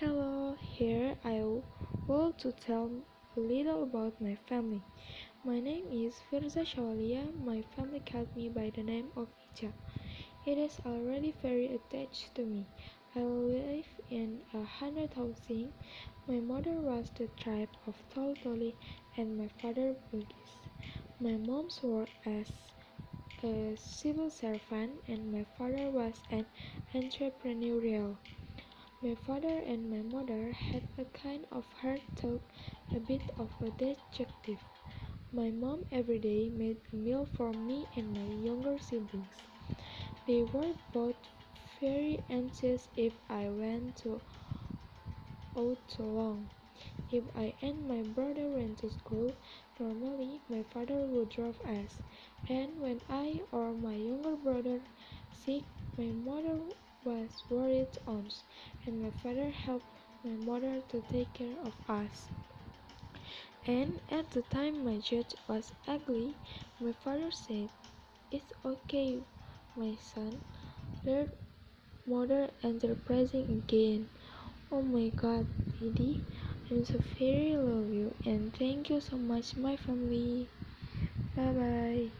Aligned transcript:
Hello, 0.00 0.56
here 0.62 1.16
I 1.24 1.42
want 2.06 2.38
to 2.38 2.52
tell 2.52 2.90
a 3.36 3.40
little 3.40 3.82
about 3.82 4.18
my 4.20 4.34
family. 4.48 4.80
My 5.44 5.60
name 5.60 5.84
is 5.92 6.22
Firza 6.30 6.64
Shawalia. 6.64 7.34
My 7.44 7.62
family 7.76 8.00
called 8.00 8.28
me 8.34 8.48
by 8.48 8.70
the 8.70 8.82
name 8.82 9.08
of 9.16 9.28
Ija. 9.56 9.72
It 10.46 10.58
is 10.58 10.80
already 10.86 11.34
very 11.42 11.66
attached 11.66 12.34
to 12.36 12.44
me. 12.46 12.66
I 13.16 13.20
live 13.20 13.88
in 14.08 14.40
a 14.54 14.62
hundred 14.62 15.12
housing. 15.14 15.72
My 16.28 16.40
mother 16.40 16.80
was 16.80 17.10
the 17.16 17.26
tribe 17.36 17.70
of 17.86 17.96
Tolitoli 18.14 18.74
and 19.16 19.36
my 19.36 19.48
father 19.60 19.96
Bugis. 20.12 20.52
My 21.20 21.36
mom's 21.36 21.82
worked 21.82 22.26
as 22.26 22.52
a 23.42 23.74
civil 23.76 24.30
servant 24.30 24.92
and 25.08 25.32
my 25.32 25.44
father 25.56 25.90
was 25.90 26.22
an 26.30 26.46
entrepreneurial. 26.94 28.16
My 29.02 29.14
father 29.14 29.58
and 29.58 29.90
my 29.90 30.02
mother 30.02 30.52
had 30.52 30.82
a 30.96 31.04
kind 31.06 31.46
of 31.50 31.64
hard 31.72 32.02
talk, 32.14 32.42
a 32.94 33.00
bit 33.00 33.30
of 33.36 33.50
a 33.60 33.70
detective. 33.70 34.60
My 35.32 35.50
mom 35.50 35.84
every 35.90 36.18
day 36.18 36.48
made 36.48 36.78
a 36.92 36.96
meal 36.96 37.26
for 37.26 37.52
me 37.52 37.88
and 37.96 38.14
my 38.14 38.24
younger 38.24 38.78
siblings. 38.78 39.36
They 40.26 40.44
were 40.44 40.74
both 40.92 41.16
very 41.80 42.22
anxious 42.30 42.88
if 42.96 43.14
I 43.28 43.50
went 43.50 43.96
to 43.98 44.20
out 45.56 45.78
too 45.88 46.04
long. 46.04 46.48
If 47.10 47.24
I 47.36 47.54
and 47.62 47.86
my 47.88 48.02
brother 48.02 48.48
went 48.50 48.78
to 48.78 48.90
school, 48.90 49.34
normally 49.78 50.40
my 50.48 50.62
father 50.62 51.06
would 51.06 51.28
drive 51.30 51.60
us, 51.62 52.00
and 52.48 52.80
when 52.80 53.00
I 53.08 53.42
or 53.52 53.74
my 53.74 53.94
younger 53.96 54.36
brother 54.36 54.80
sick, 55.32 55.64
my 55.96 56.12
mother 56.12 56.58
was 57.04 57.44
worried 57.50 57.98
ons, 58.06 58.44
and 58.86 59.02
my 59.02 59.10
father 59.10 59.50
helped 59.50 59.98
my 60.24 60.36
mother 60.36 60.80
to 60.82 61.02
take 61.02 61.32
care 61.34 61.58
of 61.60 61.74
us. 61.88 62.30
And 63.68 64.00
at 64.08 64.32
the 64.32 64.42
time 64.42 64.82
my 64.82 64.98
judge 64.98 65.32
was 65.46 65.72
ugly, 65.86 66.38
my 66.80 66.90
father 66.92 67.30
said, 67.30 67.70
It's 68.30 68.52
okay, 68.64 69.24
my 69.76 69.96
son. 69.96 70.40
Their 71.04 71.28
mother 72.06 72.50
enterprising 72.62 73.50
again. 73.50 74.10
Oh 74.72 74.82
my 74.82 75.10
god, 75.10 75.48
Didi, 75.78 76.24
I'm 76.70 76.84
so 76.84 77.00
very 77.18 77.56
love 77.56 77.90
you 77.92 78.16
and 78.24 78.54
thank 78.54 78.90
you 78.90 79.00
so 79.00 79.18
much 79.18 79.56
my 79.56 79.76
family. 79.76 80.50
Bye 81.36 81.52
bye. 81.52 82.12